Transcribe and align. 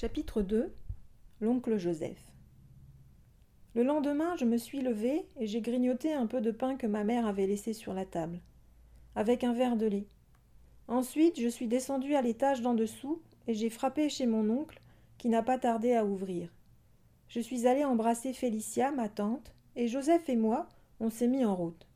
Chapitre 0.00 0.42
2 0.42 0.72
L'oncle 1.40 1.76
Joseph 1.76 2.22
Le 3.74 3.82
lendemain, 3.82 4.36
je 4.36 4.44
me 4.44 4.56
suis 4.56 4.80
levée 4.80 5.26
et 5.40 5.48
j'ai 5.48 5.60
grignoté 5.60 6.12
un 6.12 6.28
peu 6.28 6.40
de 6.40 6.52
pain 6.52 6.76
que 6.76 6.86
ma 6.86 7.02
mère 7.02 7.26
avait 7.26 7.48
laissé 7.48 7.72
sur 7.72 7.94
la 7.94 8.04
table, 8.04 8.38
avec 9.16 9.42
un 9.42 9.52
verre 9.52 9.76
de 9.76 9.86
lait. 9.86 10.06
Ensuite, 10.86 11.40
je 11.40 11.48
suis 11.48 11.66
descendue 11.66 12.14
à 12.14 12.22
l'étage 12.22 12.62
d'en 12.62 12.74
dessous 12.74 13.20
et 13.48 13.54
j'ai 13.54 13.70
frappé 13.70 14.08
chez 14.08 14.26
mon 14.26 14.48
oncle, 14.50 14.80
qui 15.16 15.28
n'a 15.28 15.42
pas 15.42 15.58
tardé 15.58 15.94
à 15.94 16.04
ouvrir. 16.04 16.48
Je 17.26 17.40
suis 17.40 17.66
allée 17.66 17.84
embrasser 17.84 18.32
Félicia, 18.32 18.92
ma 18.92 19.08
tante, 19.08 19.52
et 19.74 19.88
Joseph 19.88 20.28
et 20.28 20.36
moi, 20.36 20.68
on 21.00 21.10
s'est 21.10 21.26
mis 21.26 21.44
en 21.44 21.56
route. 21.56 21.88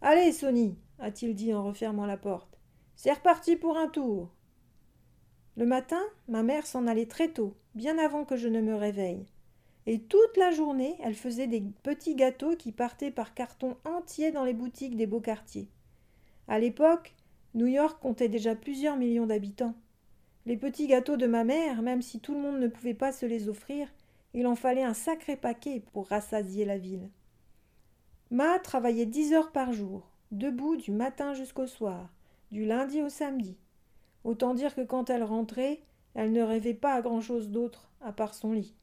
Allez, 0.00 0.32
Sonny, 0.32 0.78
a-t-il 0.98 1.34
dit 1.34 1.52
en 1.52 1.66
refermant 1.66 2.06
la 2.06 2.16
porte. 2.16 2.58
C'est 2.94 3.12
reparti 3.12 3.56
pour 3.56 3.76
un 3.76 3.88
tour. 3.88 4.30
Le 5.56 5.64
matin, 5.64 6.02
ma 6.28 6.42
mère 6.42 6.66
s'en 6.66 6.86
allait 6.86 7.06
très 7.06 7.28
tôt, 7.28 7.54
bien 7.74 7.96
avant 7.96 8.24
que 8.26 8.36
je 8.36 8.48
ne 8.48 8.60
me 8.60 8.74
réveille. 8.74 9.24
Et 9.86 10.00
toute 10.00 10.36
la 10.36 10.50
journée, 10.50 10.96
elle 11.02 11.14
faisait 11.14 11.46
des 11.46 11.62
petits 11.82 12.14
gâteaux 12.14 12.56
qui 12.56 12.72
partaient 12.72 13.10
par 13.10 13.32
carton 13.32 13.76
entier 13.84 14.32
dans 14.32 14.44
les 14.44 14.52
boutiques 14.52 14.96
des 14.96 15.06
beaux 15.06 15.20
quartiers. 15.20 15.68
À 16.46 16.58
l'époque, 16.58 17.14
New 17.54 17.66
York 17.66 17.98
comptait 18.02 18.28
déjà 18.28 18.54
plusieurs 18.54 18.96
millions 18.96 19.26
d'habitants. 19.26 19.74
Les 20.44 20.58
petits 20.58 20.88
gâteaux 20.88 21.16
de 21.16 21.26
ma 21.26 21.42
mère, 21.42 21.80
même 21.80 22.02
si 22.02 22.20
tout 22.20 22.34
le 22.34 22.40
monde 22.40 22.60
ne 22.60 22.68
pouvait 22.68 22.94
pas 22.94 23.12
se 23.12 23.24
les 23.24 23.48
offrir, 23.48 23.88
il 24.34 24.46
en 24.46 24.56
fallait 24.56 24.84
un 24.84 24.94
sacré 24.94 25.36
paquet 25.36 25.82
pour 25.92 26.08
rassasier 26.08 26.66
la 26.66 26.76
ville. 26.76 27.08
Ma 28.30 28.58
travaillait 28.58 29.06
dix 29.06 29.32
heures 29.32 29.52
par 29.52 29.72
jour, 29.72 30.10
debout 30.32 30.76
du 30.76 30.90
matin 30.90 31.32
jusqu'au 31.32 31.66
soir, 31.66 32.12
du 32.50 32.66
lundi 32.66 33.00
au 33.00 33.08
samedi. 33.08 33.56
Autant 34.26 34.54
dire 34.54 34.74
que 34.74 34.80
quand 34.80 35.08
elle 35.08 35.22
rentrait, 35.22 35.78
elle 36.14 36.32
ne 36.32 36.42
rêvait 36.42 36.74
pas 36.74 36.94
à 36.94 37.00
grand-chose 37.00 37.48
d'autre, 37.50 37.92
à 38.00 38.12
part 38.12 38.34
son 38.34 38.50
lit. 38.50 38.74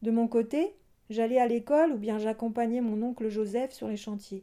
De 0.00 0.10
mon 0.10 0.28
côté, 0.28 0.74
j'allais 1.10 1.38
à 1.38 1.46
l'école 1.46 1.92
ou 1.92 1.98
bien 1.98 2.16
j'accompagnais 2.16 2.80
mon 2.80 3.02
oncle 3.02 3.28
Joseph 3.28 3.72
sur 3.72 3.86
les 3.86 3.98
chantiers. 3.98 4.42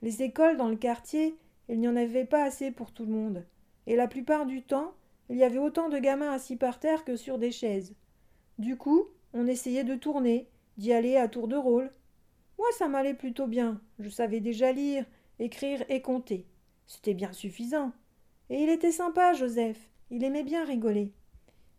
Les 0.00 0.22
écoles 0.22 0.56
dans 0.56 0.68
le 0.68 0.76
quartier, 0.76 1.36
il 1.68 1.80
n'y 1.80 1.88
en 1.88 1.96
avait 1.96 2.24
pas 2.24 2.44
assez 2.44 2.70
pour 2.70 2.92
tout 2.92 3.04
le 3.04 3.10
monde, 3.10 3.44
et 3.88 3.96
la 3.96 4.06
plupart 4.06 4.46
du 4.46 4.62
temps, 4.62 4.94
il 5.28 5.38
y 5.38 5.42
avait 5.42 5.58
autant 5.58 5.88
de 5.88 5.98
gamins 5.98 6.30
assis 6.30 6.54
par 6.54 6.78
terre 6.78 7.04
que 7.04 7.16
sur 7.16 7.36
des 7.36 7.50
chaises. 7.50 7.96
Du 8.60 8.76
coup, 8.76 9.06
on 9.34 9.48
essayait 9.48 9.82
de 9.82 9.96
tourner, 9.96 10.46
d'y 10.78 10.92
aller 10.92 11.16
à 11.16 11.26
tour 11.26 11.48
de 11.48 11.56
rôle. 11.56 11.90
Moi, 12.58 12.68
ça 12.78 12.86
m'allait 12.86 13.14
plutôt 13.14 13.48
bien. 13.48 13.80
Je 13.98 14.08
savais 14.08 14.38
déjà 14.38 14.70
lire, 14.70 15.04
écrire 15.40 15.82
et 15.88 16.00
compter. 16.00 16.46
C'était 16.86 17.14
bien 17.14 17.32
suffisant. 17.32 17.90
Et 18.50 18.64
il 18.64 18.68
était 18.68 18.90
sympa, 18.90 19.32
Joseph. 19.32 19.78
Il 20.10 20.24
aimait 20.24 20.42
bien 20.42 20.64
rigoler. 20.64 21.12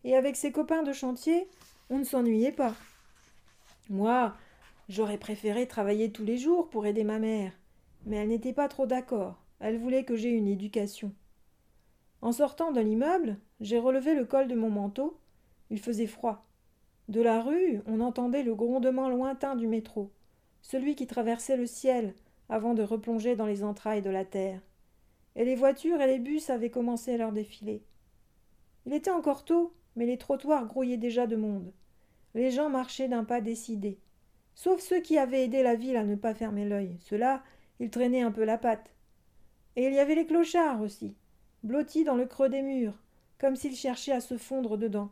Et 0.04 0.16
avec 0.16 0.36
ses 0.36 0.52
copains 0.52 0.82
de 0.82 0.94
chantier, 0.94 1.46
on 1.90 1.98
ne 1.98 2.04
s'ennuyait 2.04 2.50
pas. 2.50 2.74
Moi, 3.90 4.34
j'aurais 4.88 5.18
préféré 5.18 5.68
travailler 5.68 6.10
tous 6.10 6.24
les 6.24 6.38
jours 6.38 6.70
pour 6.70 6.86
aider 6.86 7.04
ma 7.04 7.18
mère. 7.18 7.52
Mais 8.06 8.16
elle 8.16 8.28
n'était 8.28 8.54
pas 8.54 8.68
trop 8.68 8.86
d'accord. 8.86 9.36
Elle 9.60 9.78
voulait 9.78 10.04
que 10.04 10.16
j'aie 10.16 10.30
une 10.30 10.48
éducation. 10.48 11.12
En 12.22 12.32
sortant 12.32 12.72
de 12.72 12.80
l'immeuble, 12.80 13.36
j'ai 13.60 13.78
relevé 13.78 14.14
le 14.14 14.24
col 14.24 14.48
de 14.48 14.54
mon 14.54 14.70
manteau. 14.70 15.20
Il 15.68 15.78
faisait 15.78 16.06
froid. 16.06 16.46
De 17.08 17.20
la 17.20 17.42
rue, 17.42 17.82
on 17.86 18.00
entendait 18.00 18.42
le 18.42 18.54
grondement 18.54 19.10
lointain 19.10 19.56
du 19.56 19.66
métro, 19.66 20.10
celui 20.62 20.94
qui 20.94 21.06
traversait 21.06 21.56
le 21.56 21.66
ciel 21.66 22.14
avant 22.48 22.72
de 22.72 22.82
replonger 22.82 23.36
dans 23.36 23.46
les 23.46 23.62
entrailles 23.62 24.02
de 24.02 24.10
la 24.10 24.24
terre 24.24 24.60
et 25.36 25.44
les 25.44 25.54
voitures 25.54 26.00
et 26.00 26.06
les 26.06 26.18
bus 26.18 26.50
avaient 26.50 26.70
commencé 26.70 27.16
leur 27.16 27.32
défilé. 27.32 27.82
Il 28.86 28.92
était 28.92 29.10
encore 29.10 29.44
tôt, 29.44 29.74
mais 29.96 30.06
les 30.06 30.18
trottoirs 30.18 30.66
grouillaient 30.66 30.96
déjà 30.96 31.26
de 31.26 31.36
monde. 31.36 31.72
Les 32.34 32.50
gens 32.50 32.70
marchaient 32.70 33.08
d'un 33.08 33.24
pas 33.24 33.40
décidé. 33.40 33.98
Sauf 34.54 34.80
ceux 34.80 35.00
qui 35.00 35.18
avaient 35.18 35.44
aidé 35.44 35.62
la 35.62 35.74
ville 35.74 35.96
à 35.96 36.04
ne 36.04 36.14
pas 36.14 36.34
fermer 36.34 36.64
l'œil. 36.64 36.96
Ceux-là, 37.00 37.42
ils 37.80 37.90
traînaient 37.90 38.22
un 38.22 38.32
peu 38.32 38.44
la 38.44 38.58
patte. 38.58 38.90
Et 39.76 39.86
il 39.86 39.94
y 39.94 39.98
avait 39.98 40.14
les 40.14 40.26
clochards 40.26 40.80
aussi, 40.80 41.14
blottis 41.62 42.04
dans 42.04 42.16
le 42.16 42.26
creux 42.26 42.48
des 42.48 42.62
murs, 42.62 42.98
comme 43.38 43.56
s'ils 43.56 43.76
cherchaient 43.76 44.12
à 44.12 44.20
se 44.20 44.36
fondre 44.36 44.76
dedans. 44.76 45.10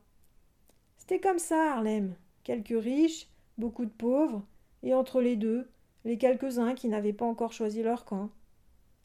C'était 0.98 1.20
comme 1.20 1.38
ça, 1.38 1.72
Harlem. 1.72 2.14
Quelques 2.44 2.82
riches, 2.82 3.28
beaucoup 3.58 3.84
de 3.84 3.90
pauvres, 3.90 4.44
et 4.82 4.94
entre 4.94 5.20
les 5.20 5.36
deux, 5.36 5.68
les 6.04 6.18
quelques-uns 6.18 6.74
qui 6.74 6.88
n'avaient 6.88 7.12
pas 7.12 7.24
encore 7.24 7.52
choisi 7.52 7.82
leur 7.82 8.04
camp. 8.04 8.30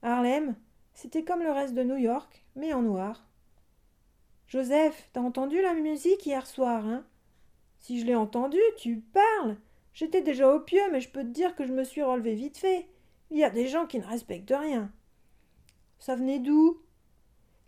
Harlem, 0.01 0.55
c'était 0.95 1.23
comme 1.23 1.43
le 1.43 1.51
reste 1.51 1.75
de 1.75 1.83
New 1.83 1.97
York, 1.97 2.43
mais 2.55 2.73
en 2.73 2.81
noir. 2.81 3.27
Joseph, 4.47 5.09
t'as 5.13 5.21
entendu 5.21 5.61
la 5.61 5.73
musique 5.73 6.25
hier 6.25 6.47
soir, 6.47 6.85
hein? 6.87 7.05
Si 7.79 7.99
je 7.99 8.05
l'ai 8.05 8.15
entendu, 8.15 8.57
tu 8.77 9.03
parles. 9.13 9.57
J'étais 9.93 10.21
déjà 10.21 10.51
au 10.51 10.59
pieu, 10.59 10.81
mais 10.91 11.01
je 11.01 11.09
peux 11.09 11.21
te 11.21 11.27
dire 11.27 11.55
que 11.55 11.65
je 11.65 11.73
me 11.73 11.83
suis 11.83 12.01
relevé 12.01 12.33
vite 12.33 12.57
fait. 12.57 12.87
Il 13.29 13.37
y 13.37 13.43
a 13.43 13.49
des 13.49 13.67
gens 13.67 13.85
qui 13.85 13.99
ne 13.99 14.05
respectent 14.05 14.53
rien. 14.57 14.89
Ça 15.99 16.15
venait 16.15 16.39
d'où? 16.39 16.79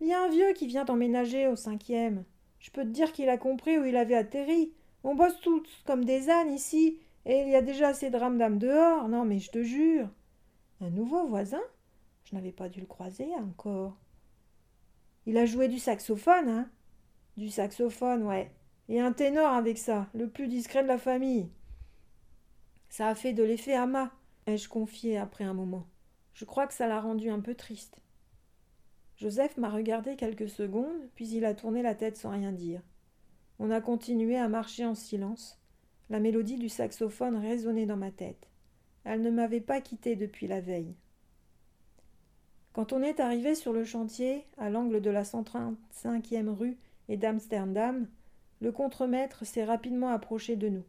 Il 0.00 0.08
y 0.08 0.14
a 0.14 0.22
un 0.22 0.28
vieux 0.28 0.52
qui 0.54 0.66
vient 0.66 0.86
emménager 0.86 1.46
au 1.46 1.56
cinquième. 1.56 2.24
Je 2.60 2.70
peux 2.70 2.82
te 2.82 2.88
dire 2.88 3.12
qu'il 3.12 3.28
a 3.28 3.36
compris 3.36 3.78
où 3.78 3.84
il 3.84 3.96
avait 3.96 4.14
atterri. 4.14 4.72
On 5.04 5.14
bosse 5.14 5.38
tous 5.40 5.68
comme 5.86 6.04
des 6.04 6.30
ânes 6.30 6.52
ici, 6.52 6.98
et 7.26 7.42
il 7.42 7.50
y 7.50 7.56
a 7.56 7.62
déjà 7.62 7.88
assez 7.88 8.10
de 8.10 8.16
rames 8.16 8.58
dehors. 8.58 9.08
Non, 9.08 9.24
mais 9.24 9.38
je 9.38 9.50
te 9.50 9.62
jure. 9.62 10.08
Un 10.80 10.90
nouveau 10.90 11.26
voisin? 11.26 11.60
Je 12.28 12.34
n'avais 12.34 12.52
pas 12.52 12.68
dû 12.68 12.80
le 12.80 12.86
croiser 12.86 13.34
encore. 13.36 13.96
Il 15.24 15.38
a 15.38 15.46
joué 15.46 15.68
du 15.68 15.78
saxophone, 15.78 16.48
hein 16.48 16.70
Du 17.38 17.48
saxophone, 17.48 18.22
ouais. 18.24 18.52
Et 18.88 19.00
un 19.00 19.12
ténor 19.12 19.52
avec 19.52 19.78
ça, 19.78 20.08
le 20.12 20.28
plus 20.28 20.46
discret 20.48 20.82
de 20.82 20.88
la 20.88 20.98
famille. 20.98 21.48
Ça 22.90 23.08
a 23.08 23.14
fait 23.14 23.32
de 23.32 23.42
l'effet 23.42 23.74
à 23.74 23.86
ma, 23.86 24.12
ai-je 24.46 24.68
confié 24.68 25.16
après 25.16 25.44
un 25.44 25.54
moment. 25.54 25.86
Je 26.34 26.44
crois 26.44 26.66
que 26.66 26.74
ça 26.74 26.86
l'a 26.86 27.00
rendu 27.00 27.30
un 27.30 27.40
peu 27.40 27.54
triste. 27.54 27.98
Joseph 29.16 29.56
m'a 29.56 29.70
regardé 29.70 30.16
quelques 30.16 30.48
secondes, 30.48 31.08
puis 31.14 31.28
il 31.28 31.44
a 31.44 31.54
tourné 31.54 31.82
la 31.82 31.94
tête 31.94 32.16
sans 32.16 32.30
rien 32.30 32.52
dire. 32.52 32.82
On 33.58 33.70
a 33.70 33.80
continué 33.80 34.36
à 34.36 34.48
marcher 34.48 34.84
en 34.84 34.94
silence. 34.94 35.60
La 36.10 36.20
mélodie 36.20 36.58
du 36.58 36.68
saxophone 36.68 37.36
résonnait 37.36 37.86
dans 37.86 37.96
ma 37.96 38.10
tête. 38.10 38.48
Elle 39.04 39.22
ne 39.22 39.30
m'avait 39.30 39.60
pas 39.60 39.80
quitté 39.80 40.14
depuis 40.14 40.46
la 40.46 40.60
veille. 40.60 40.94
Quand 42.78 42.92
on 42.92 43.02
est 43.02 43.18
arrivé 43.18 43.56
sur 43.56 43.72
le 43.72 43.82
chantier, 43.82 44.46
à 44.56 44.70
l'angle 44.70 45.00
de 45.00 45.10
la 45.10 45.24
135e 45.24 46.48
rue 46.48 46.76
et 47.08 47.16
d'Amsterdam, 47.16 48.06
le 48.60 48.70
contremaître 48.70 49.44
s'est 49.44 49.64
rapidement 49.64 50.10
approché 50.10 50.54
de 50.54 50.68
nous. 50.68 50.84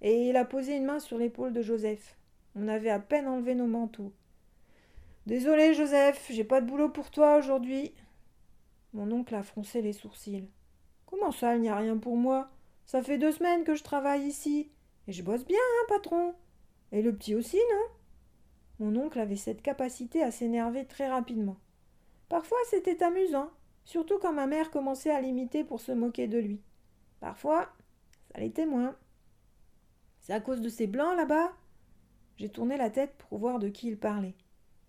Et 0.00 0.28
il 0.28 0.36
a 0.36 0.44
posé 0.44 0.76
une 0.76 0.84
main 0.84 1.00
sur 1.00 1.18
l'épaule 1.18 1.52
de 1.52 1.60
Joseph. 1.60 2.16
On 2.54 2.68
avait 2.68 2.90
à 2.90 3.00
peine 3.00 3.26
enlevé 3.26 3.56
nos 3.56 3.66
manteaux. 3.66 4.12
Désolé, 5.26 5.74
Joseph, 5.74 6.24
j'ai 6.30 6.44
pas 6.44 6.60
de 6.60 6.68
boulot 6.68 6.88
pour 6.88 7.10
toi 7.10 7.36
aujourd'hui. 7.36 7.92
Mon 8.92 9.10
oncle 9.10 9.34
a 9.34 9.42
froncé 9.42 9.82
les 9.82 9.94
sourcils. 9.94 10.48
Comment 11.04 11.32
ça, 11.32 11.56
il 11.56 11.62
n'y 11.62 11.68
a 11.68 11.74
rien 11.74 11.96
pour 11.96 12.16
moi? 12.16 12.48
Ça 12.86 13.02
fait 13.02 13.18
deux 13.18 13.32
semaines 13.32 13.64
que 13.64 13.74
je 13.74 13.82
travaille 13.82 14.24
ici. 14.24 14.70
Et 15.08 15.12
je 15.12 15.24
bosse 15.24 15.44
bien, 15.44 15.58
hein, 15.58 15.86
patron 15.88 16.36
Et 16.92 17.02
le 17.02 17.12
petit 17.12 17.34
aussi, 17.34 17.56
non? 17.56 17.97
Mon 18.78 18.96
oncle 18.96 19.18
avait 19.18 19.36
cette 19.36 19.62
capacité 19.62 20.22
à 20.22 20.30
s'énerver 20.30 20.84
très 20.84 21.08
rapidement. 21.08 21.56
Parfois 22.28 22.58
c'était 22.70 23.02
amusant, 23.02 23.50
surtout 23.84 24.18
quand 24.18 24.32
ma 24.32 24.46
mère 24.46 24.70
commençait 24.70 25.10
à 25.10 25.20
l'imiter 25.20 25.64
pour 25.64 25.80
se 25.80 25.92
moquer 25.92 26.28
de 26.28 26.38
lui. 26.38 26.60
Parfois, 27.20 27.68
ça 28.32 28.40
l'était 28.40 28.66
moins. 28.66 28.96
C'est 30.20 30.32
à 30.32 30.40
cause 30.40 30.60
de 30.60 30.68
ces 30.68 30.86
blancs 30.86 31.16
là-bas? 31.16 31.52
J'ai 32.36 32.48
tourné 32.48 32.76
la 32.76 32.90
tête 32.90 33.14
pour 33.16 33.38
voir 33.38 33.58
de 33.58 33.68
qui 33.68 33.88
il 33.88 33.98
parlait. 33.98 34.34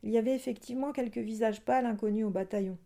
Il 0.04 0.12
y 0.12 0.18
avait 0.18 0.36
effectivement 0.36 0.92
quelques 0.92 1.18
visages 1.18 1.62
pâles 1.62 1.86
inconnus 1.86 2.26
au 2.26 2.30
bataillon. 2.30 2.78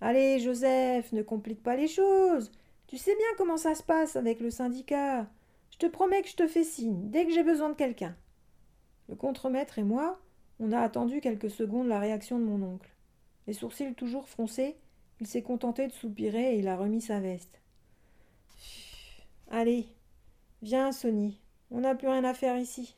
Allez, 0.00 0.38
Joseph, 0.40 1.12
ne 1.12 1.22
complique 1.22 1.62
pas 1.62 1.76
les 1.76 1.88
choses. 1.88 2.50
Tu 2.86 2.96
sais 2.96 3.14
bien 3.14 3.26
comment 3.36 3.56
ça 3.56 3.74
se 3.74 3.82
passe 3.82 4.16
avec 4.16 4.40
le 4.40 4.50
syndicat. 4.50 5.28
Je 5.70 5.78
te 5.78 5.86
promets 5.86 6.22
que 6.22 6.28
je 6.28 6.36
te 6.36 6.46
fais 6.46 6.64
signe 6.64 7.10
dès 7.10 7.26
que 7.26 7.32
j'ai 7.32 7.42
besoin 7.42 7.70
de 7.70 7.74
quelqu'un. 7.74 8.16
Le 9.08 9.16
contremaître 9.16 9.78
et 9.78 9.84
moi, 9.84 10.20
on 10.60 10.72
a 10.72 10.80
attendu 10.80 11.20
quelques 11.20 11.50
secondes 11.50 11.88
la 11.88 11.98
réaction 11.98 12.38
de 12.38 12.44
mon 12.44 12.62
oncle. 12.62 12.90
Les 13.46 13.52
sourcils 13.52 13.94
toujours 13.94 14.28
froncés, 14.28 14.76
il 15.20 15.26
s'est 15.26 15.42
contenté 15.42 15.86
de 15.86 15.92
soupirer 15.92 16.54
et 16.54 16.58
il 16.58 16.68
a 16.68 16.76
remis 16.76 17.00
sa 17.00 17.20
veste. 17.20 17.60
Allez, 19.50 19.86
viens, 20.62 20.92
Sonny, 20.92 21.38
on 21.70 21.80
n'a 21.80 21.94
plus 21.94 22.08
rien 22.08 22.24
à 22.24 22.34
faire 22.34 22.58
ici. 22.58 22.96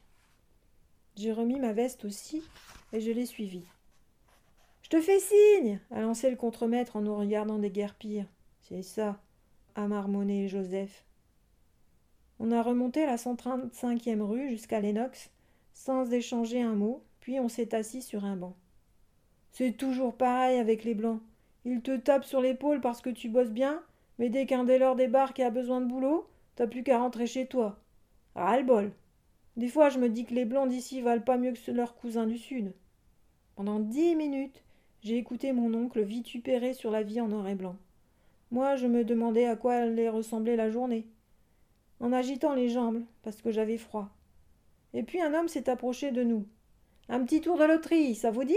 J'ai 1.16 1.32
remis 1.32 1.58
ma 1.58 1.72
veste 1.72 2.04
aussi 2.04 2.42
et 2.92 3.00
je 3.00 3.10
l'ai 3.10 3.26
suivi. 3.26 3.62
Je 4.82 4.90
te 4.90 5.00
fais 5.00 5.18
signe 5.18 5.80
a 5.90 6.00
lancé 6.00 6.30
le 6.30 6.36
contremaître 6.36 6.94
en 6.94 7.00
nous 7.00 7.16
regardant 7.16 7.60
pires. 7.98 8.26
C'est 8.62 8.82
ça, 8.82 9.20
a 9.74 9.88
marmonné 9.88 10.48
Joseph. 10.48 11.04
On 12.38 12.52
a 12.52 12.62
remonté 12.62 13.06
la 13.06 13.16
135e 13.16 14.20
rue 14.20 14.48
jusqu'à 14.48 14.80
Lennox 14.80 15.30
sans 15.72 16.12
échanger 16.12 16.62
un 16.62 16.74
mot, 16.74 17.02
puis 17.20 17.40
on 17.40 17.48
s'est 17.48 17.74
assis 17.74 18.02
sur 18.02 18.24
un 18.24 18.36
banc. 18.36 18.54
C'est 19.52 19.72
toujours 19.72 20.14
pareil 20.14 20.58
avec 20.58 20.84
les 20.84 20.94
blancs. 20.94 21.20
Ils 21.64 21.80
te 21.80 21.96
tapent 21.96 22.24
sur 22.24 22.40
l'épaule 22.40 22.80
parce 22.80 23.00
que 23.00 23.10
tu 23.10 23.28
bosses 23.28 23.50
bien, 23.50 23.82
Mais 24.18 24.30
dès 24.30 24.46
qu'un 24.46 24.64
des 24.64 24.78
leurs 24.78 24.96
débarque 24.96 25.40
et 25.40 25.44
a 25.44 25.50
besoin 25.50 25.80
de 25.80 25.86
boulot, 25.86 26.26
t'as 26.54 26.66
plus 26.66 26.82
qu'à 26.82 26.98
rentrer 26.98 27.26
chez 27.26 27.46
toi. 27.46 27.78
Ras-le-bol. 28.34 28.92
Des 29.56 29.68
fois, 29.68 29.88
je 29.88 29.98
me 29.98 30.08
dis 30.08 30.24
que 30.24 30.34
les 30.34 30.44
blancs 30.44 30.68
d'ici 30.68 31.00
valent 31.00 31.22
pas 31.22 31.38
mieux 31.38 31.52
que 31.52 31.70
leurs 31.70 31.96
cousins 31.96 32.26
du 32.26 32.38
sud. 32.38 32.72
Pendant 33.56 33.80
dix 33.80 34.14
minutes, 34.14 34.62
j'ai 35.02 35.16
écouté 35.16 35.52
mon 35.52 35.72
oncle 35.74 36.02
vitupérer 36.02 36.74
sur 36.74 36.90
la 36.90 37.02
vie 37.02 37.20
en 37.20 37.28
noir 37.28 37.48
et 37.48 37.54
blanc. 37.54 37.76
Moi, 38.50 38.76
je 38.76 38.86
me 38.86 39.04
demandais 39.04 39.46
à 39.46 39.56
quoi 39.56 39.74
allait 39.74 40.08
ressembler 40.08 40.56
la 40.56 40.70
journée. 40.70 41.06
En 42.00 42.12
agitant 42.12 42.54
les 42.54 42.68
jambes, 42.68 43.02
parce 43.22 43.40
que 43.40 43.50
j'avais 43.50 43.78
froid. 43.78 44.10
Et 44.92 45.02
puis 45.02 45.20
un 45.20 45.34
homme 45.34 45.48
s'est 45.48 45.68
approché 45.68 46.10
de 46.10 46.22
nous. 46.22 46.46
Un 47.08 47.24
petit 47.24 47.40
tour 47.40 47.56
de 47.56 47.64
loterie, 47.64 48.14
ça 48.14 48.30
vous 48.30 48.44
dit? 48.44 48.54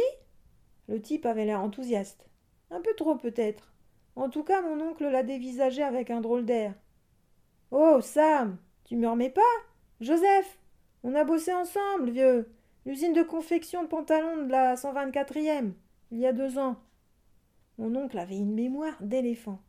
Le 0.88 1.02
type 1.02 1.26
avait 1.26 1.46
l'air 1.46 1.62
enthousiaste. 1.62 2.28
Un 2.72 2.82
peu 2.82 2.94
trop 2.96 3.16
peut-être. 3.16 3.74
En 4.16 4.30
tout 4.30 4.44
cas, 4.44 4.62
mon 4.62 4.82
oncle 4.82 5.08
l'a 5.08 5.24
dévisagé 5.24 5.84
avec 5.84 6.10
un 6.10 6.20
drôle 6.20 6.46
d'air. 6.46 6.74
Oh, 7.72 8.00
Sam, 8.02 8.58
tu 8.86 8.96
me 8.96 9.08
remets 9.08 9.30
pas? 9.30 9.42
Joseph, 10.02 10.58
on 11.04 11.14
a 11.14 11.24
bossé 11.24 11.54
ensemble, 11.54 12.10
vieux. 12.10 12.50
L'usine 12.86 13.14
de 13.14 13.22
confection 13.22 13.84
de 13.84 13.88
pantalons 13.88 14.46
de 14.46 14.52
la 14.52 14.76
124e, 14.76 15.74
il 16.12 16.18
y 16.18 16.26
a 16.26 16.34
deux 16.34 16.58
ans. 16.58 16.78
Mon 17.78 17.96
oncle 17.96 18.18
avait 18.18 18.38
une 18.38 18.56
mémoire 18.56 18.98
d'éléphant. 19.00 19.60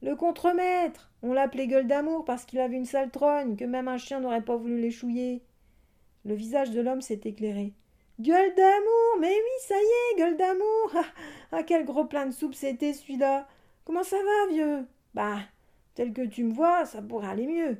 Le 0.00 0.14
contremaître 0.14 1.10
On 1.22 1.32
l'appelait 1.32 1.66
gueule 1.66 1.88
d'amour 1.88 2.24
parce 2.24 2.44
qu'il 2.44 2.60
avait 2.60 2.76
une 2.76 2.84
sale 2.84 3.10
trogne, 3.10 3.56
que 3.56 3.64
même 3.64 3.88
un 3.88 3.98
chien 3.98 4.20
n'aurait 4.20 4.44
pas 4.44 4.56
voulu 4.56 4.80
l'échouiller. 4.80 5.42
Le 6.24 6.34
visage 6.34 6.70
de 6.70 6.80
l'homme 6.80 7.00
s'est 7.00 7.22
éclairé. 7.24 7.74
Gueule 8.18 8.54
d'amour 8.54 9.18
Mais 9.20 9.34
oui, 9.34 9.60
ça 9.60 9.74
y 9.74 9.78
est, 9.78 10.18
gueule 10.18 10.36
d'amour 10.38 10.90
ah, 10.94 11.04
ah, 11.52 11.62
quel 11.62 11.84
gros 11.84 12.06
plein 12.06 12.26
de 12.26 12.32
soupe 12.32 12.54
c'était 12.54 12.94
celui-là 12.94 13.46
Comment 13.84 14.04
ça 14.04 14.16
va, 14.16 14.52
vieux? 14.52 14.86
Bah, 15.12 15.38
tel 15.94 16.12
que 16.12 16.22
tu 16.22 16.44
me 16.44 16.52
vois, 16.52 16.86
ça 16.86 17.02
pourrait 17.02 17.28
aller 17.28 17.46
mieux. 17.46 17.78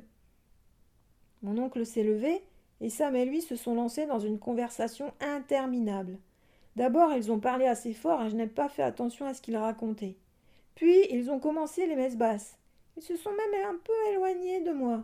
Mon 1.41 1.57
oncle 1.57 1.85
s'est 1.85 2.03
levé, 2.03 2.41
et 2.81 2.89
Sam 2.89 3.15
et 3.15 3.25
lui 3.25 3.41
se 3.41 3.55
sont 3.55 3.75
lancés 3.75 4.05
dans 4.05 4.19
une 4.19 4.39
conversation 4.39 5.11
interminable. 5.21 6.19
D'abord, 6.75 7.13
ils 7.13 7.31
ont 7.31 7.39
parlé 7.39 7.65
assez 7.65 7.93
fort 7.93 8.21
et 8.23 8.29
je 8.29 8.35
n'ai 8.35 8.47
pas 8.47 8.69
fait 8.69 8.83
attention 8.83 9.25
à 9.25 9.33
ce 9.33 9.41
qu'ils 9.41 9.57
racontaient. 9.57 10.15
Puis, 10.75 11.07
ils 11.09 11.31
ont 11.31 11.39
commencé 11.39 11.87
les 11.87 11.95
messes 11.95 12.15
basses. 12.15 12.59
Ils 12.95 13.03
se 13.03 13.15
sont 13.15 13.31
même 13.31 13.65
un 13.67 13.77
peu 13.83 14.13
éloignés 14.13 14.61
de 14.61 14.71
moi. 14.71 15.03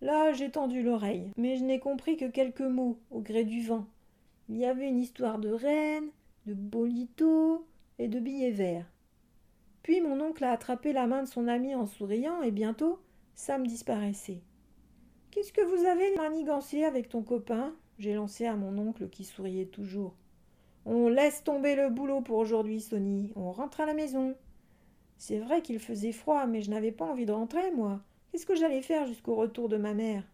Là, 0.00 0.32
j'ai 0.32 0.50
tendu 0.50 0.82
l'oreille, 0.82 1.30
mais 1.36 1.56
je 1.56 1.64
n'ai 1.64 1.78
compris 1.78 2.16
que 2.16 2.24
quelques 2.24 2.60
mots 2.62 2.98
au 3.10 3.20
gré 3.20 3.44
du 3.44 3.62
vent. 3.62 3.84
Il 4.48 4.56
y 4.56 4.64
avait 4.64 4.88
une 4.88 5.00
histoire 5.00 5.38
de 5.38 5.50
reine, 5.50 6.10
de 6.46 6.54
bolito 6.54 7.66
et 7.98 8.08
de 8.08 8.20
billets 8.20 8.52
verts. 8.52 8.86
Puis 9.82 10.00
mon 10.00 10.20
oncle 10.20 10.44
a 10.44 10.52
attrapé 10.52 10.92
la 10.92 11.06
main 11.06 11.22
de 11.22 11.28
son 11.28 11.48
ami 11.48 11.74
en 11.74 11.86
souriant, 11.86 12.42
et 12.42 12.50
bientôt 12.50 13.00
Sam 13.34 13.66
disparaissait. 13.66 14.42
Qu'est-ce 15.30 15.52
que 15.52 15.64
vous 15.64 15.84
avez 15.84 16.14
manigancé 16.16 16.84
avec 16.84 17.08
ton 17.08 17.22
copain? 17.22 17.74
j'ai 17.98 18.14
lancé 18.14 18.46
à 18.46 18.56
mon 18.56 18.76
oncle 18.78 19.08
qui 19.08 19.24
souriait 19.24 19.66
toujours. 19.66 20.14
On 20.84 21.08
laisse 21.08 21.42
tomber 21.42 21.74
le 21.74 21.90
boulot 21.90 22.20
pour 22.20 22.38
aujourd'hui, 22.38 22.80
Sonny. 22.80 23.32
On 23.34 23.52
rentre 23.52 23.80
à 23.80 23.86
la 23.86 23.94
maison. 23.94 24.34
C'est 25.18 25.38
vrai 25.38 25.62
qu'il 25.62 25.78
faisait 25.78 26.12
froid, 26.12 26.46
mais 26.46 26.62
je 26.62 26.70
n'avais 26.70 26.92
pas 26.92 27.06
envie 27.06 27.26
de 27.26 27.32
rentrer, 27.32 27.70
moi. 27.72 28.00
Qu'est-ce 28.30 28.46
que 28.46 28.54
j'allais 28.54 28.82
faire 28.82 29.06
jusqu'au 29.06 29.34
retour 29.34 29.68
de 29.68 29.78
ma 29.78 29.94
mère 29.94 30.24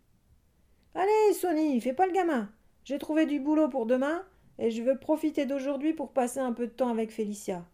Allez, 0.95 1.35
Sonny, 1.35 1.81
fais 1.81 1.95
pas 1.95 2.07
le 2.07 2.13
gamin. 2.13 2.51
J'ai 2.85 2.99
trouvé 2.99 3.27
du 3.27 3.39
boulot 3.39 3.69
pour 3.69 3.87
demain, 3.87 4.25
et 4.59 4.71
je 4.71 4.83
veux 4.83 4.99
profiter 4.99 5.47
d'aujourd'hui 5.47 5.93
pour 5.93 6.13
passer 6.13 6.41
un 6.41 6.53
peu 6.53 6.67
de 6.67 6.73
temps 6.73 6.89
avec 6.89 7.11
Félicia. 7.11 7.65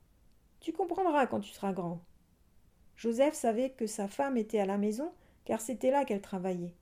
Tu 0.61 0.73
comprendras 0.73 1.27
quand 1.27 1.41
tu 1.41 1.53
seras 1.53 1.73
grand. 1.73 2.01
Joseph 2.97 3.35
savait 3.35 3.71
que 3.71 3.87
sa 3.87 4.09
femme 4.09 4.37
était 4.37 4.59
à 4.59 4.67
la 4.67 4.77
maison, 4.77 5.13
car 5.45 5.61
c'était 5.61 5.91
là 5.91 6.05
qu'elle 6.05 6.21
travaillait. 6.21 6.75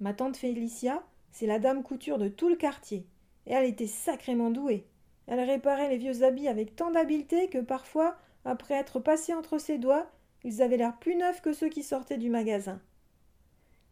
Ma 0.00 0.14
tante 0.14 0.36
Félicia, 0.36 1.02
c'est 1.32 1.46
la 1.46 1.58
dame 1.58 1.82
couture 1.82 2.18
de 2.18 2.28
tout 2.28 2.48
le 2.48 2.56
quartier, 2.56 3.06
et 3.46 3.52
elle 3.52 3.64
était 3.64 3.86
sacrément 3.86 4.50
douée. 4.50 4.86
Elle 5.26 5.40
réparait 5.40 5.88
les 5.88 5.98
vieux 5.98 6.22
habits 6.22 6.48
avec 6.48 6.76
tant 6.76 6.90
d'habileté 6.90 7.48
que 7.48 7.58
parfois, 7.58 8.16
après 8.44 8.74
être 8.74 9.00
passés 9.00 9.34
entre 9.34 9.58
ses 9.58 9.78
doigts, 9.78 10.10
ils 10.44 10.62
avaient 10.62 10.76
l'air 10.76 10.96
plus 10.98 11.16
neufs 11.16 11.42
que 11.42 11.52
ceux 11.52 11.68
qui 11.68 11.82
sortaient 11.82 12.18
du 12.18 12.30
magasin. 12.30 12.80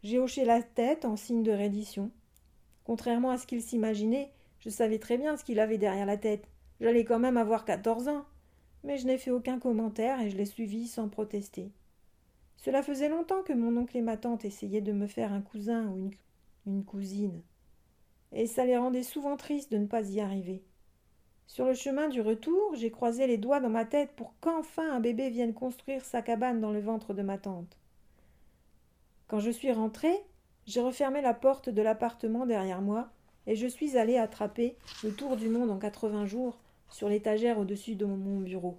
J'ai 0.03 0.19
hoché 0.19 0.45
la 0.45 0.63
tête 0.63 1.05
en 1.05 1.15
signe 1.15 1.43
de 1.43 1.51
reddition. 1.51 2.11
Contrairement 2.87 3.31
à 3.31 3.37
ce 3.37 3.45
qu'il 3.45 3.61
s'imaginait, 3.61 4.31
je 4.61 4.69
savais 4.69 4.97
très 4.97 5.17
bien 5.17 5.35
ce 5.35 5.43
qu'il 5.43 5.59
avait 5.59 5.77
derrière 5.77 6.05
la 6.05 6.15
tête. 6.15 6.47
J'allais 6.79 7.03
quand 7.03 7.19
même 7.19 7.35
avoir 7.35 7.65
quatorze 7.65 8.07
ans. 8.07 8.23
Mais 8.85 8.97
je 8.97 9.05
n'ai 9.05 9.17
fait 9.17 9.29
aucun 9.29 9.59
commentaire 9.59 10.21
et 10.21 10.29
je 10.29 10.37
l'ai 10.37 10.45
suivi 10.45 10.87
sans 10.87 11.09
protester. 11.09 11.69
Cela 12.55 12.81
faisait 12.81 13.09
longtemps 13.09 13.43
que 13.43 13.51
mon 13.51 13.75
oncle 13.75 13.97
et 13.97 14.01
ma 14.01 14.15
tante 14.15 14.45
essayaient 14.45 14.79
de 14.79 14.93
me 14.93 15.05
faire 15.05 15.33
un 15.33 15.41
cousin 15.41 15.85
ou 15.89 15.97
une, 15.97 16.11
une 16.65 16.85
cousine. 16.85 17.41
Et 18.31 18.47
ça 18.47 18.65
les 18.65 18.77
rendait 18.77 19.03
souvent 19.03 19.35
tristes 19.35 19.69
de 19.69 19.79
ne 19.79 19.87
pas 19.87 20.09
y 20.09 20.21
arriver. 20.21 20.63
Sur 21.45 21.65
le 21.65 21.73
chemin 21.73 22.07
du 22.07 22.21
retour, 22.21 22.73
j'ai 22.75 22.89
croisé 22.89 23.27
les 23.27 23.37
doigts 23.37 23.59
dans 23.59 23.67
ma 23.67 23.83
tête 23.83 24.11
pour 24.15 24.33
qu'enfin 24.39 24.93
un 24.93 25.01
bébé 25.01 25.29
vienne 25.29 25.53
construire 25.53 26.05
sa 26.05 26.21
cabane 26.21 26.61
dans 26.61 26.71
le 26.71 26.79
ventre 26.79 27.13
de 27.13 27.21
ma 27.21 27.37
tante. 27.37 27.77
Quand 29.27 29.39
je 29.39 29.51
suis 29.51 29.73
rentrée, 29.73 30.23
j'ai 30.67 30.81
refermé 30.81 31.21
la 31.21 31.33
porte 31.33 31.69
de 31.69 31.81
l'appartement 31.81 32.45
derrière 32.45 32.81
moi 32.81 33.09
et 33.47 33.55
je 33.55 33.67
suis 33.67 33.97
allée 33.97 34.17
attraper 34.17 34.75
le 35.03 35.13
tour 35.13 35.37
du 35.37 35.47
monde 35.47 35.71
en 35.71 35.79
quatre-vingts 35.79 36.25
jours 36.25 36.59
sur 36.89 37.09
l'étagère 37.09 37.57
au-dessus 37.57 37.95
de 37.95 38.05
mon 38.05 38.41
bureau. 38.41 38.77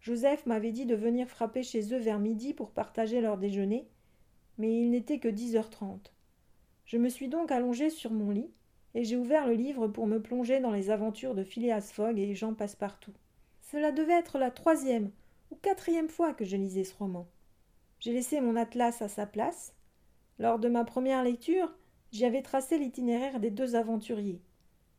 Joseph 0.00 0.46
m'avait 0.46 0.72
dit 0.72 0.86
de 0.86 0.94
venir 0.94 1.28
frapper 1.28 1.62
chez 1.62 1.92
eux 1.92 1.98
vers 1.98 2.20
midi 2.20 2.54
pour 2.54 2.70
partager 2.70 3.20
leur 3.20 3.36
déjeuner, 3.36 3.86
mais 4.56 4.80
il 4.80 4.90
n'était 4.90 5.18
que 5.18 5.28
dix 5.28 5.56
heures 5.56 5.68
trente. 5.68 6.14
Je 6.86 6.96
me 6.96 7.08
suis 7.08 7.28
donc 7.28 7.50
allongée 7.50 7.90
sur 7.90 8.12
mon 8.12 8.30
lit, 8.30 8.50
et 8.94 9.04
j'ai 9.04 9.16
ouvert 9.16 9.46
le 9.46 9.54
livre 9.54 9.88
pour 9.88 10.06
me 10.06 10.20
plonger 10.20 10.60
dans 10.60 10.72
les 10.72 10.90
aventures 10.90 11.34
de 11.34 11.44
Phileas 11.44 11.90
Fogg 11.92 12.18
et 12.18 12.34
Jean 12.34 12.54
Passepartout. 12.54 13.12
Cela 13.60 13.92
devait 13.92 14.18
être 14.18 14.38
la 14.38 14.50
troisième 14.50 15.10
ou 15.50 15.56
quatrième 15.56 16.08
fois 16.08 16.34
que 16.34 16.44
je 16.44 16.56
lisais 16.56 16.84
ce 16.84 16.96
roman. 16.96 17.26
J'ai 18.00 18.12
laissé 18.12 18.40
mon 18.40 18.56
atlas 18.56 19.02
à 19.02 19.08
sa 19.08 19.26
place. 19.26 19.74
Lors 20.40 20.58
de 20.58 20.70
ma 20.70 20.86
première 20.86 21.22
lecture, 21.22 21.70
j'y 22.12 22.24
avais 22.24 22.40
tracé 22.40 22.78
l'itinéraire 22.78 23.40
des 23.40 23.50
deux 23.50 23.76
aventuriers. 23.76 24.40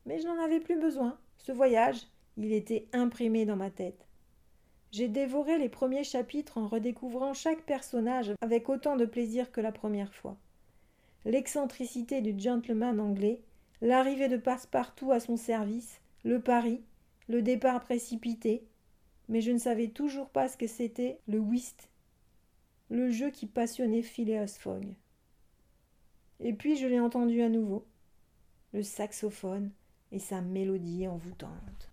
Mais 0.05 0.19
je 0.19 0.27
n'en 0.27 0.39
avais 0.39 0.59
plus 0.59 0.79
besoin. 0.79 1.17
Ce 1.39 1.51
voyage, 1.51 2.05
il 2.37 2.53
était 2.53 2.87
imprimé 2.93 3.47
dans 3.47 3.55
ma 3.55 3.71
tête. 3.71 4.07
J'ai 4.91 5.07
dévoré 5.07 5.57
les 5.57 5.67
premiers 5.67 6.03
chapitres 6.03 6.59
en 6.59 6.67
redécouvrant 6.67 7.33
chaque 7.33 7.63
personnage 7.63 8.33
avec 8.41 8.69
autant 8.69 8.97
de 8.97 9.05
plaisir 9.05 9.51
que 9.51 9.61
la 9.61 9.71
première 9.71 10.13
fois. 10.13 10.37
L'excentricité 11.25 12.21
du 12.21 12.39
gentleman 12.39 12.99
anglais, 12.99 13.41
l'arrivée 13.81 14.27
de 14.27 14.37
Passepartout 14.37 15.11
à 15.11 15.19
son 15.19 15.37
service, 15.37 16.01
le 16.23 16.39
pari, 16.39 16.83
le 17.29 17.41
départ 17.41 17.79
précipité, 17.79 18.63
mais 19.27 19.41
je 19.41 19.49
ne 19.49 19.57
savais 19.57 19.87
toujours 19.87 20.29
pas 20.29 20.49
ce 20.49 20.57
que 20.57 20.67
c'était 20.67 21.17
le 21.27 21.39
whist, 21.39 21.89
le 22.91 23.09
jeu 23.09 23.31
qui 23.31 23.47
passionnait 23.47 24.03
Phileas 24.03 24.57
Fogg. 24.59 24.93
Et 26.41 26.53
puis 26.53 26.75
je 26.75 26.87
l'ai 26.87 26.99
entendu 26.99 27.41
à 27.41 27.49
nouveau, 27.49 27.85
le 28.73 28.83
saxophone 28.83 29.71
et 30.11 30.19
sa 30.19 30.41
mélodie 30.41 31.07
envoûtante. 31.07 31.89